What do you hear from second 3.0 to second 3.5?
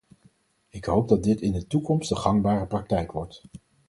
wordt.